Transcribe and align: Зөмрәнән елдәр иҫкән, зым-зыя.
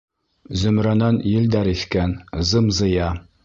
Зөмрәнән 0.61 1.21
елдәр 1.33 1.71
иҫкән, 1.75 2.19
зым-зыя. 2.53 3.15